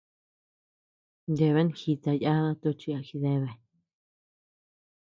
[1.37, 3.53] Yeabea jita yada tochi a jideabea.